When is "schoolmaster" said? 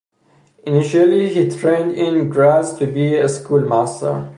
3.29-4.29